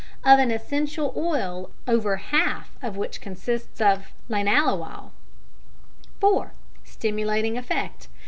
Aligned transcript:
of 0.25 0.39
an 0.39 0.49
essential 0.49 1.13
oil 1.15 1.69
over 1.87 2.15
half 2.17 2.71
of 2.81 2.97
which 2.97 3.21
consists 3.21 3.79
of 3.79 4.11
linalool. 4.29 5.11
(4) 6.19 6.53
_Stimulating 6.83 7.55
Effect. 7.55 8.07